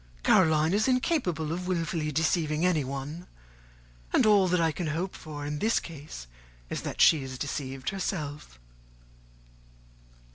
[0.23, 3.27] Caroline is incapable of wilfully deceiving anyone;
[4.11, 6.25] and all that I can hope in this case
[6.71, 8.57] is, that she is deceived herself."